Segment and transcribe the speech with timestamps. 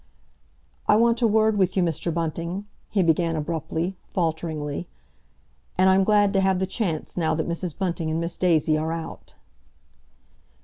[0.89, 2.11] "I want a word with you, Mr.
[2.11, 4.87] Bunting," he began abruptly, falteringly.
[5.77, 7.77] "And I'm glad to have the chance now that Mrs.
[7.77, 9.35] Bunting and Miss Daisy are out."